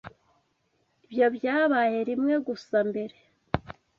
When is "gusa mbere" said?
2.47-3.15